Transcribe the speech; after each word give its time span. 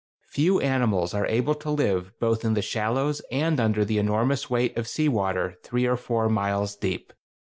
Few 0.31 0.59
animals 0.59 1.13
are 1.13 1.27
able 1.27 1.53
to 1.53 1.69
live 1.69 2.11
both 2.19 2.43
in 2.43 2.55
the 2.55 2.63
shallows 2.63 3.21
and 3.31 3.59
under 3.59 3.85
the 3.85 3.99
enormous 3.99 4.49
weight 4.49 4.75
of 4.75 4.87
sea 4.87 5.07
water 5.07 5.59
three 5.61 5.85
or 5.85 5.95
four 5.95 6.27
miles 6.27 6.75
deep. 6.75 7.13